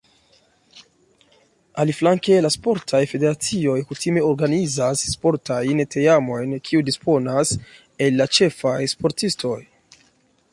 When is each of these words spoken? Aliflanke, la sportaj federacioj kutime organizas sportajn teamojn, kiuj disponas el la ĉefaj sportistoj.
Aliflanke, 1.83 2.37
la 2.45 2.49
sportaj 2.55 3.01
federacioj 3.11 3.75
kutime 3.91 4.23
organizas 4.29 5.05
sportajn 5.11 5.85
teamojn, 5.97 6.57
kiuj 6.71 6.83
disponas 6.89 7.53
el 8.07 8.19
la 8.23 8.29
ĉefaj 8.39 8.77
sportistoj. 8.97 9.57